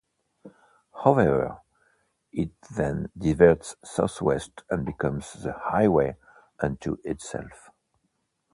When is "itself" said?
7.03-7.69